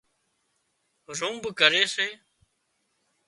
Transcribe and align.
رنڀ 1.17 1.43
ڪري 1.59 1.83
سي 1.93 2.07